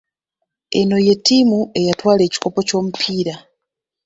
Eno 0.79 0.97
ye 1.05 1.13
ttiimu 1.19 1.59
eyatwala 1.79 2.21
ekikopo 2.27 2.59
ky'omupiira. 2.67 3.35